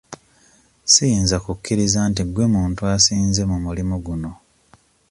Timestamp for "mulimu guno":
3.65-4.31